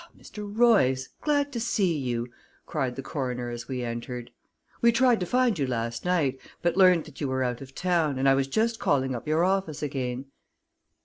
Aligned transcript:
"Ah, 0.03 0.07
Mr. 0.17 0.51
Royce, 0.51 1.09
glad 1.21 1.51
to 1.53 1.59
see 1.59 1.95
you," 1.95 2.27
cried 2.65 2.95
the 2.95 3.03
coroner, 3.03 3.51
as 3.51 3.67
we 3.67 3.83
entered. 3.83 4.31
"We 4.81 4.91
tried 4.91 5.19
to 5.19 5.27
find 5.27 5.59
you 5.59 5.67
last 5.67 6.05
night, 6.05 6.39
but 6.63 6.75
learned 6.75 7.05
that 7.05 7.21
you 7.21 7.27
were 7.27 7.43
out 7.43 7.61
of 7.61 7.75
town, 7.75 8.17
and 8.17 8.27
I 8.27 8.33
was 8.33 8.47
just 8.47 8.79
calling 8.79 9.13
up 9.13 9.27
your 9.27 9.43
office 9.43 9.83
again." 9.83 10.25